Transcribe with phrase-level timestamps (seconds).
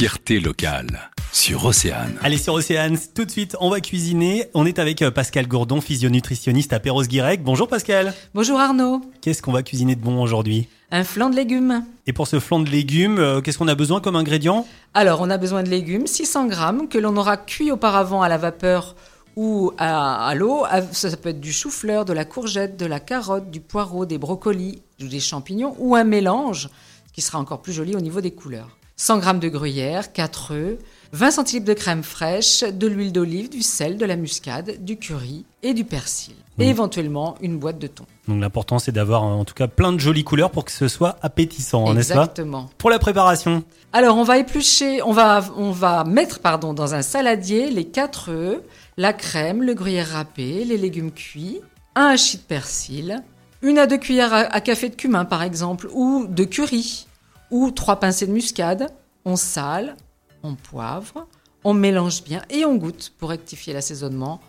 [0.00, 2.16] fierté locale sur Océane.
[2.22, 4.46] Allez sur Océane, tout de suite, on va cuisiner.
[4.54, 7.42] On est avec euh, Pascal Gourdon, physionutritionniste à Perros-Guirec.
[7.42, 8.14] Bonjour Pascal.
[8.32, 9.02] Bonjour Arnaud.
[9.20, 10.68] Qu'est-ce qu'on va cuisiner de bon aujourd'hui?
[10.90, 11.84] Un flan de légumes.
[12.06, 14.66] Et pour ce flan de légumes, euh, qu'est-ce qu'on a besoin comme ingrédient?
[14.94, 18.38] Alors, on a besoin de légumes, 600 grammes, que l'on aura cuit auparavant à la
[18.38, 18.96] vapeur
[19.36, 20.64] ou à, à l'eau.
[20.92, 24.16] Ça, ça peut être du chou-fleur, de la courgette, de la carotte, du poireau, des
[24.16, 26.70] brocolis, ou des champignons, ou un mélange
[27.12, 28.79] qui sera encore plus joli au niveau des couleurs.
[29.00, 30.78] 100 grammes de gruyère, 4 œufs,
[31.12, 35.46] 20 centilitres de crème fraîche, de l'huile d'olive, du sel, de la muscade, du curry
[35.62, 36.34] et du persil.
[36.58, 38.04] Et éventuellement une boîte de thon.
[38.28, 41.16] Donc l'important c'est d'avoir en tout cas plein de jolies couleurs pour que ce soit
[41.22, 42.24] appétissant, n'est-ce pas?
[42.24, 42.68] Exactement.
[42.76, 47.00] Pour la préparation, Alors, on va éplucher, on va, on va mettre pardon, dans un
[47.00, 48.60] saladier les 4 œufs,
[48.98, 51.62] la crème, le gruyère râpé, les légumes cuits,
[51.94, 53.22] un hachis de persil,
[53.62, 57.06] une à deux cuillères à café de cumin par exemple, ou de curry,
[57.50, 58.92] ou trois pincées de muscade.
[59.30, 59.94] On sale,
[60.42, 61.28] on poivre,
[61.62, 64.40] on mélange bien et on goûte pour rectifier l'assaisonnement.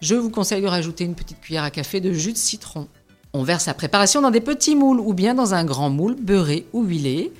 [0.00, 2.86] Je vous conseille de rajouter une petite cuillère à café de jus de citron.
[3.32, 6.68] On verse la préparation dans des petits moules ou bien dans un grand moule beurré
[6.72, 7.32] ou huilé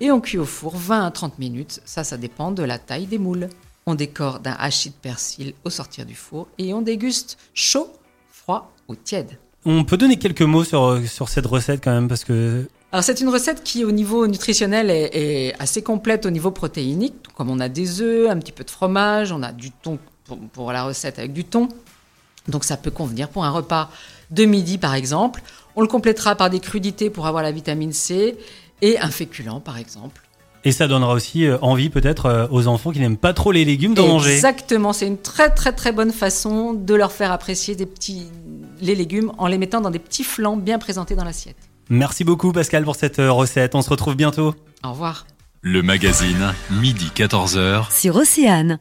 [0.00, 1.80] et on cuit au four 20 à 30 minutes.
[1.84, 3.48] Ça, ça dépend de la taille des moules.
[3.84, 7.90] On décore d'un hachis de persil au sortir du four et on déguste chaud,
[8.30, 9.36] froid ou tiède.
[9.64, 13.20] on peut donner quelques mots sur, sur cette recette quand même parce que Alors c'est
[13.20, 17.14] une recette qui au niveau nutritionnel est, est assez complète au niveau protéinique.
[17.36, 20.38] Comme on a des œufs, un petit peu de fromage, on a du thon pour,
[20.38, 21.68] pour la recette avec du thon.
[22.48, 23.90] Donc ça peut convenir pour un repas
[24.30, 25.42] de midi par exemple.
[25.74, 28.36] On le complétera par des crudités pour avoir la vitamine C
[28.82, 30.22] et un féculent par exemple.
[30.64, 33.64] et ça donnera aussi euh, envie peut-être euh, aux enfants qui n'aiment pas trop les
[33.64, 34.34] légumes d'en manger.
[34.34, 38.26] Exactement, c'est une très très très bonne façon de leur faire apprécier des petits
[38.80, 41.56] les légumes en les mettant dans des petits flancs bien présentés dans l'assiette.
[41.88, 43.74] Merci beaucoup Pascal pour cette euh, recette.
[43.74, 44.54] On se retrouve bientôt.
[44.84, 45.26] Au revoir.
[45.62, 47.92] Le magazine, midi 14h.
[47.92, 48.78] sur Océane.